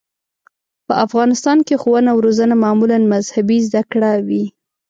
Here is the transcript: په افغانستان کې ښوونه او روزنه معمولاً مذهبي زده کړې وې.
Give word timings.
په 0.87 0.93
افغانستان 1.05 1.57
کې 1.67 1.75
ښوونه 1.81 2.09
او 2.13 2.17
روزنه 2.25 2.55
معمولاً 2.63 2.97
مذهبي 3.13 3.57
زده 3.67 3.81
کړې 3.91 4.13
وې. 4.27 4.43